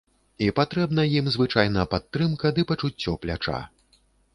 [0.45, 3.65] І патрэбна ім звычайна падтрымка ды пачуццё пляча.